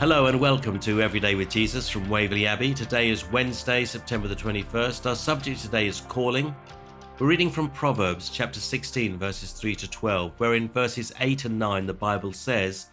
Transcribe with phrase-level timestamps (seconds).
[0.00, 2.72] Hello and welcome to Everyday with Jesus from Waverley Abbey.
[2.72, 5.06] Today is Wednesday, September the 21st.
[5.06, 6.54] Our subject today is calling.
[7.18, 11.58] We're reading from Proverbs chapter 16, verses 3 to 12, where in verses 8 and
[11.58, 12.90] 9 the Bible says,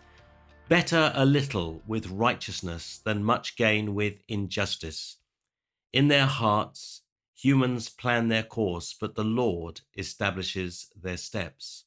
[0.68, 5.18] Better a little with righteousness than much gain with injustice.
[5.94, 7.04] In their hearts,
[7.36, 11.86] humans plan their course, but the Lord establishes their steps.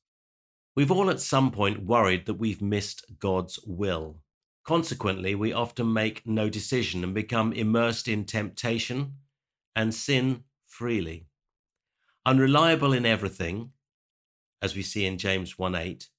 [0.77, 4.19] We've all at some point worried that we've missed God's will.
[4.69, 9.15] Consequently, we often make no decision and become immersed in temptation
[9.75, 11.25] and sin freely.
[12.27, 13.71] Unreliable in everything,
[14.61, 16.11] as we see in James 1 8,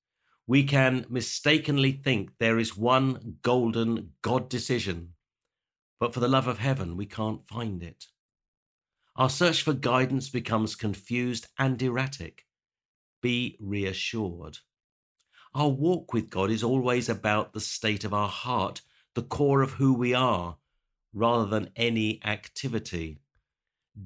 [0.47, 5.09] we can mistakenly think there is one golden God decision,
[5.99, 8.05] but for the love of heaven, we can't find it.
[9.15, 12.47] Our search for guidance becomes confused and erratic.
[13.21, 14.57] Be reassured.
[15.55, 18.81] Our walk with God is always about the state of our heart,
[19.15, 20.57] the core of who we are,
[21.13, 23.19] rather than any activity.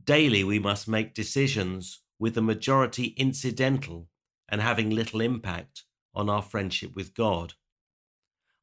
[0.05, 4.07] Daily, we must make decisions with the majority incidental
[4.47, 5.83] and having little impact
[6.15, 7.53] on our friendship with God.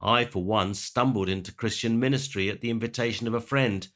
[0.00, 3.86] I, for one, stumbled into Christian ministry at the invitation of a friend,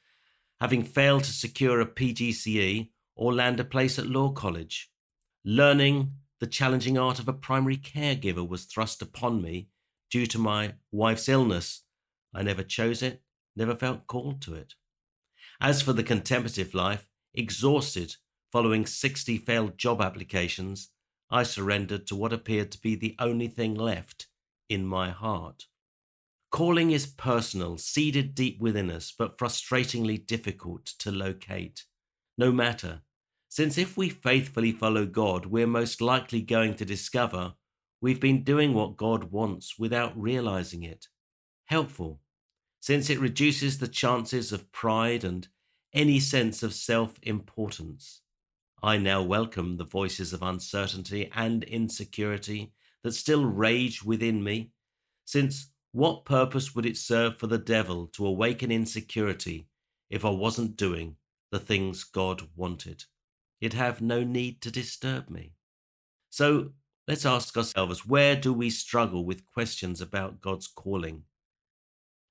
[0.60, 4.90] having failed to secure a PGCE or land a place at law college.
[5.44, 6.12] Learning
[6.44, 9.66] the challenging art of a primary caregiver was thrust upon me
[10.10, 11.84] due to my wife's illness.
[12.34, 13.22] I never chose it,
[13.56, 14.74] never felt called to it.
[15.58, 18.16] As for the contemplative life, exhausted
[18.52, 20.90] following 60 failed job applications,
[21.30, 24.26] I surrendered to what appeared to be the only thing left
[24.68, 25.64] in my heart.
[26.50, 31.86] Calling is personal, seeded deep within us, but frustratingly difficult to locate.
[32.36, 33.00] No matter
[33.54, 37.54] since if we faithfully follow God, we're most likely going to discover
[38.00, 41.06] we've been doing what God wants without realizing it.
[41.66, 42.18] Helpful,
[42.80, 45.46] since it reduces the chances of pride and
[45.92, 48.22] any sense of self importance.
[48.82, 52.72] I now welcome the voices of uncertainty and insecurity
[53.04, 54.72] that still rage within me,
[55.26, 59.68] since what purpose would it serve for the devil to awaken insecurity
[60.10, 61.14] if I wasn't doing
[61.52, 63.04] the things God wanted?
[63.60, 65.52] You'd have no need to disturb me.
[66.30, 66.72] So
[67.06, 71.22] let's ask ourselves where do we struggle with questions about God's calling?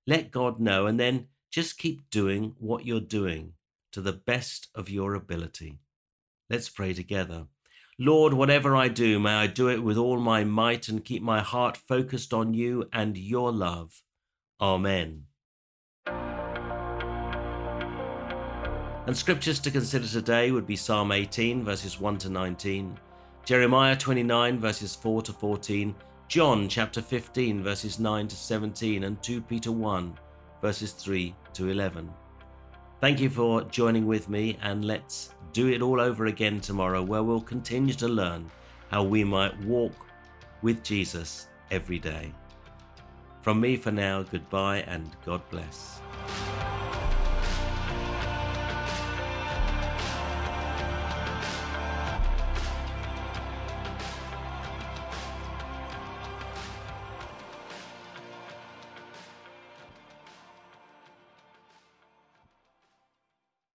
[0.06, 3.54] Let God know and then just keep doing what you're doing
[3.94, 5.80] to the best of your ability.
[6.50, 7.48] Let's pray together.
[8.00, 11.42] Lord, whatever I do, may I do it with all my might and keep my
[11.42, 14.02] heart focused on you and your love.
[14.60, 15.26] Amen.
[19.06, 22.98] And scriptures to consider today would be Psalm 18, verses 1 to 19,
[23.44, 25.94] Jeremiah 29, verses 4 to 14,
[26.30, 30.18] John chapter 15, verses 9 to 17, and 2 Peter 1,
[30.62, 32.10] verses 3 to 11.
[33.02, 37.24] Thank you for joining with me, and let's do it all over again tomorrow, where
[37.24, 38.50] we'll continue to learn
[38.90, 40.08] how we might walk
[40.62, 42.32] with Jesus every day.
[43.42, 46.00] From me for now, goodbye and God bless.